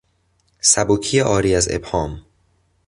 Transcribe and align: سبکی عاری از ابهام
سبکی 0.61 1.19
عاری 1.19 1.55
از 1.55 1.67
ابهام 1.71 2.25